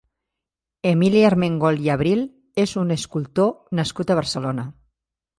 Emili 0.91 1.19
Armengol 1.25 1.75
i 1.87 1.91
Abril 1.95 2.23
és 2.63 2.73
un 2.85 2.95
escultor 2.95 3.51
nascut 3.81 4.15
a 4.15 4.17
Barcelona. 4.21 4.65